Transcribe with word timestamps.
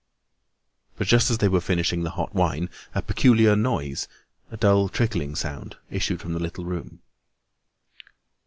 But 0.97 1.05
just 1.05 1.29
as 1.29 1.37
they 1.37 1.47
were 1.47 1.61
finishing 1.61 2.01
the 2.01 2.09
hot 2.09 2.33
wine 2.33 2.71
a 2.95 3.03
peculiar 3.03 3.55
noise, 3.55 4.07
a 4.49 4.57
dull 4.57 4.89
trickling 4.89 5.35
sound, 5.35 5.77
issued 5.91 6.21
from 6.21 6.33
the 6.33 6.39
little 6.41 6.65
room. 6.65 7.01